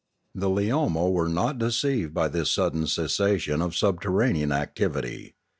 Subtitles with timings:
[0.33, 5.35] The Leomo were not deceived by this sudden cessa tion of subterranean activity.